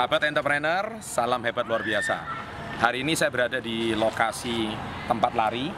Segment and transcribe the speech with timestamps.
[0.00, 2.24] Sahabat entrepreneur, salam hebat luar biasa.
[2.80, 4.72] Hari ini saya berada di lokasi
[5.04, 5.68] tempat lari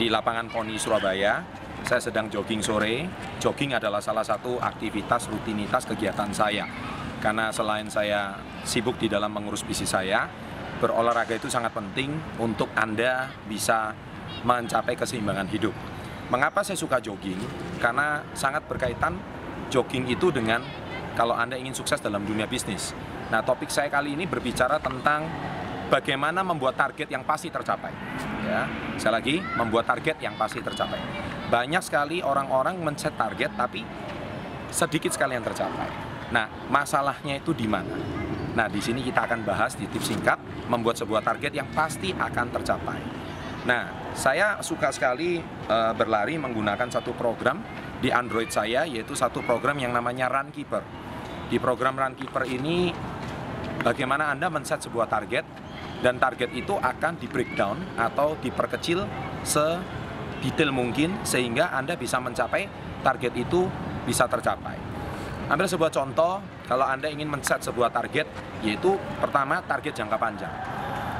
[0.00, 1.44] di lapangan Poni Surabaya.
[1.84, 3.04] Saya sedang jogging sore.
[3.36, 6.64] Jogging adalah salah satu aktivitas rutinitas kegiatan saya.
[7.20, 10.24] Karena selain saya sibuk di dalam mengurus bisnis saya,
[10.80, 13.92] berolahraga itu sangat penting untuk Anda bisa
[14.40, 15.76] mencapai keseimbangan hidup.
[16.32, 17.36] Mengapa saya suka jogging?
[17.76, 19.20] Karena sangat berkaitan
[19.68, 20.64] jogging itu dengan
[21.14, 22.92] kalau Anda ingin sukses dalam dunia bisnis.
[23.30, 25.26] Nah, topik saya kali ini berbicara tentang
[25.90, 27.92] bagaimana membuat target yang pasti tercapai.
[28.46, 30.98] Ya, saya lagi membuat target yang pasti tercapai.
[31.50, 33.82] Banyak sekali orang-orang men-set target tapi
[34.70, 35.90] sedikit sekali yang tercapai.
[36.30, 37.98] Nah, masalahnya itu di mana?
[38.54, 40.38] Nah, di sini kita akan bahas di tips singkat
[40.70, 43.00] membuat sebuah target yang pasti akan tercapai.
[43.66, 47.60] Nah, saya suka sekali e, berlari menggunakan satu program
[48.00, 50.82] di Android saya yaitu satu program yang namanya Runkeeper.
[51.50, 52.94] Di program Runkeeper ini
[53.82, 55.42] bagaimana Anda men-set sebuah target
[55.98, 59.02] dan target itu akan di breakdown atau diperkecil
[59.42, 62.70] sedetail mungkin sehingga Anda bisa mencapai
[63.02, 63.66] target itu
[64.06, 64.78] bisa tercapai.
[65.50, 66.38] Ambil sebuah contoh,
[66.70, 68.30] kalau Anda ingin men-set sebuah target,
[68.62, 70.54] yaitu pertama target jangka panjang.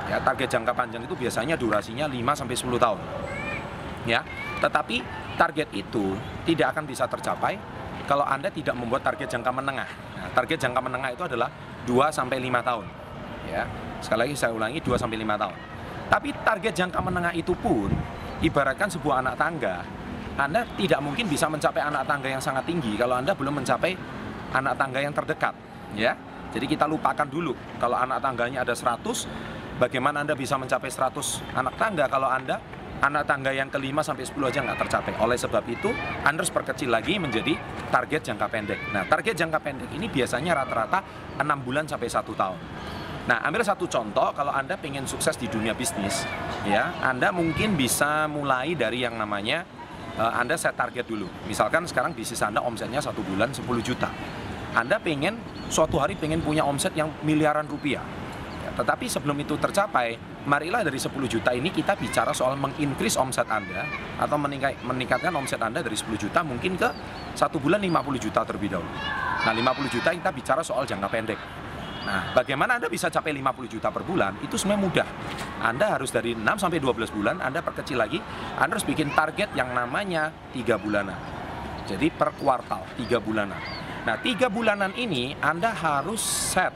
[0.06, 3.00] Ya, target jangka panjang itu biasanya durasinya 5 sampai 10 tahun.
[4.06, 4.22] Ya,
[4.62, 5.02] tetapi
[5.34, 6.14] target itu
[6.46, 7.58] tidak akan bisa tercapai
[8.06, 10.09] kalau Anda tidak membuat target jangka menengah.
[10.20, 11.48] Nah, target jangka menengah itu adalah
[11.88, 12.86] 2 sampai 5 tahun.
[13.48, 13.64] Ya.
[14.04, 15.56] Sekali lagi saya ulangi 2 sampai 5 tahun.
[16.12, 17.88] Tapi target jangka menengah itu pun
[18.44, 19.80] ibaratkan sebuah anak tangga.
[20.36, 23.92] Anda tidak mungkin bisa mencapai anak tangga yang sangat tinggi kalau Anda belum mencapai
[24.50, 25.54] anak tangga yang terdekat,
[25.94, 26.16] ya.
[26.50, 31.74] Jadi kita lupakan dulu kalau anak tangganya ada 100, bagaimana Anda bisa mencapai 100 anak
[31.78, 32.58] tangga kalau Anda
[33.00, 35.12] anak tangga yang kelima sampai 10 aja nggak tercapai.
[35.20, 35.88] Oleh sebab itu,
[36.22, 37.56] Anda harus perkecil lagi menjadi
[37.88, 38.80] target jangka pendek.
[38.92, 41.00] Nah, target jangka pendek ini biasanya rata-rata
[41.40, 42.60] 6 bulan sampai satu tahun.
[43.28, 46.24] Nah, ambil satu contoh, kalau Anda ingin sukses di dunia bisnis,
[46.64, 49.64] ya, Anda mungkin bisa mulai dari yang namanya
[50.16, 51.28] uh, Anda set target dulu.
[51.44, 54.08] Misalkan sekarang bisnis Anda omsetnya satu bulan 10 juta.
[54.70, 58.02] Anda pengen suatu hari pengen punya omset yang miliaran rupiah.
[58.80, 60.16] Tetapi sebelum itu tercapai,
[60.48, 63.84] marilah dari 10 juta ini kita bicara soal mengincrease omset Anda
[64.16, 64.40] atau
[64.88, 66.88] meningkatkan omset Anda dari 10 juta mungkin ke
[67.36, 68.88] satu bulan 50 juta terlebih dahulu.
[69.44, 71.36] Nah, 50 juta kita bicara soal jangka pendek.
[72.08, 74.40] Nah, bagaimana Anda bisa capai 50 juta per bulan?
[74.40, 75.08] Itu sebenarnya mudah.
[75.60, 78.16] Anda harus dari 6 sampai 12 bulan, Anda perkecil lagi,
[78.56, 81.20] Anda harus bikin target yang namanya 3 bulanan.
[81.84, 83.60] Jadi per kuartal, 3 bulanan.
[84.08, 86.72] Nah, 3 bulanan ini Anda harus set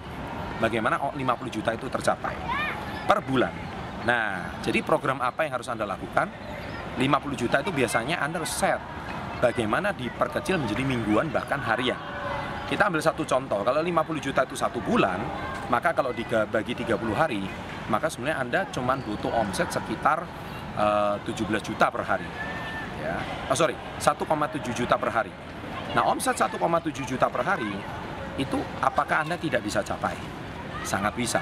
[0.59, 1.19] bagaimana 50
[1.51, 2.35] juta itu tercapai
[3.05, 3.53] per bulan.
[4.05, 6.29] Nah, jadi program apa yang harus Anda lakukan?
[7.01, 8.79] 50 juta itu biasanya Anda harus set
[9.43, 11.99] bagaimana diperkecil menjadi mingguan bahkan harian.
[12.65, 15.21] Kita ambil satu contoh, kalau 50 juta itu satu bulan,
[15.69, 17.45] maka kalau dibagi 30 hari,
[17.93, 20.25] maka sebenarnya Anda cuma butuh omset sekitar
[20.81, 22.29] uh, 17 juta per hari.
[23.05, 23.21] Ya.
[23.53, 24.25] Oh sorry, 1,7
[24.73, 25.33] juta per hari.
[25.93, 26.57] Nah omset 1,7
[27.05, 27.69] juta per hari,
[28.41, 30.17] itu apakah Anda tidak bisa capai?
[30.85, 31.41] Sangat bisa.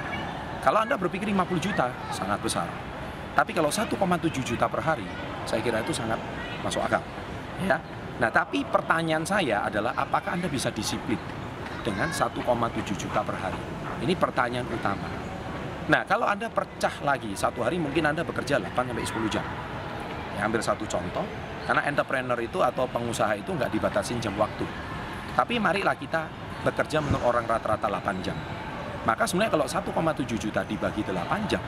[0.62, 2.70] Kalau Anda berpikir 50 juta, sangat besar.
[3.34, 3.98] Tapi kalau 1,7
[4.40, 5.04] juta per hari,
[5.44, 6.20] saya kira itu sangat
[6.62, 7.02] masuk akal.
[7.62, 7.82] Ya,
[8.22, 11.18] Nah, tapi pertanyaan saya adalah apakah Anda bisa disiplin
[11.82, 12.38] dengan 1,7
[12.94, 13.58] juta per hari?
[14.04, 15.10] Ini pertanyaan utama.
[15.88, 19.46] Nah, kalau Anda percah lagi, satu hari mungkin Anda bekerja 8 sampai 10 jam.
[20.38, 21.26] Ya, ambil satu contoh,
[21.66, 24.70] karena entrepreneur itu atau pengusaha itu nggak dibatasin jam waktu.
[25.32, 26.28] Tapi marilah kita
[26.62, 28.38] bekerja menurut orang rata-rata 8 jam.
[29.02, 31.62] Maka sebenarnya kalau 1,7 juta dibagi 8 jam,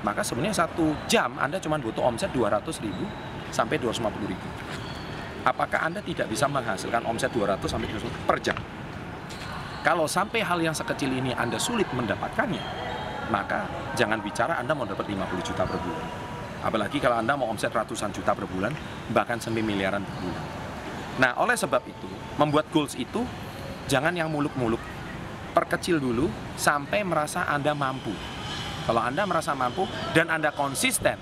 [0.00, 3.04] maka sebenarnya satu jam Anda cuma butuh omset 200 ribu
[3.52, 4.48] sampai 250 ribu
[5.44, 8.56] apakah Anda tidak bisa menghasilkan omset 200 sampai 300 per jam?
[9.80, 12.60] Kalau sampai hal yang sekecil ini Anda sulit mendapatkannya,
[13.32, 13.64] maka
[13.96, 16.08] jangan bicara Anda mau dapat 50 juta per bulan.
[16.60, 18.76] Apalagi kalau Anda mau omset ratusan juta per bulan,
[19.16, 20.44] bahkan sampai miliaran per bulan.
[21.16, 23.24] Nah, oleh sebab itu, membuat goals itu
[23.88, 24.80] jangan yang muluk-muluk.
[25.50, 28.14] Perkecil dulu sampai merasa Anda mampu.
[28.86, 31.18] Kalau Anda merasa mampu dan Anda konsisten,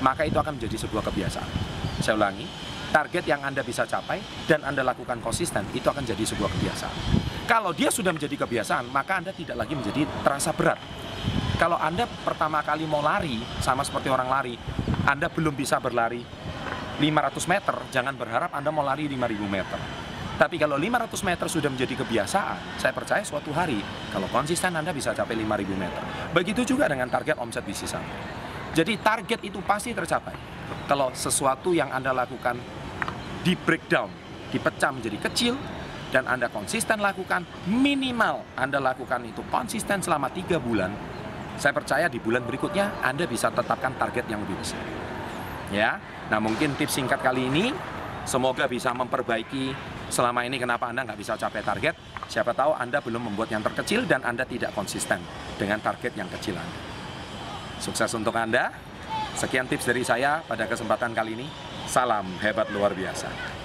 [0.00, 1.48] maka itu akan menjadi sebuah kebiasaan.
[2.00, 2.44] Saya ulangi,
[2.92, 6.96] target yang Anda bisa capai dan Anda lakukan konsisten, itu akan jadi sebuah kebiasaan.
[7.46, 10.80] Kalau dia sudah menjadi kebiasaan, maka Anda tidak lagi menjadi terasa berat.
[11.56, 14.54] Kalau Anda pertama kali mau lari, sama seperti orang lari,
[15.08, 16.20] Anda belum bisa berlari
[17.00, 20.05] 500 meter, jangan berharap Anda mau lari 5000 meter.
[20.36, 23.80] Tapi kalau 500 meter sudah menjadi kebiasaan, saya percaya suatu hari,
[24.12, 26.02] kalau konsisten Anda bisa capai 5000 meter.
[26.36, 28.12] Begitu juga dengan target omset bisnis Anda.
[28.76, 30.36] Jadi target itu pasti tercapai.
[30.84, 32.60] Kalau sesuatu yang Anda lakukan
[33.40, 34.12] di breakdown,
[34.52, 35.56] dipecah menjadi kecil,
[36.12, 40.92] dan Anda konsisten lakukan, minimal Anda lakukan itu konsisten selama tiga bulan,
[41.56, 44.84] saya percaya di bulan berikutnya Anda bisa tetapkan target yang lebih besar.
[45.72, 45.98] Ya,
[46.28, 47.72] nah mungkin tips singkat kali ini
[48.28, 51.94] semoga bisa memperbaiki selama ini kenapa Anda nggak bisa capai target.
[52.30, 55.22] Siapa tahu Anda belum membuat yang terkecil dan Anda tidak konsisten
[55.56, 56.78] dengan target yang kecil Anda.
[57.78, 58.72] Sukses untuk Anda.
[59.36, 61.46] Sekian tips dari saya pada kesempatan kali ini.
[61.84, 63.55] Salam hebat luar biasa.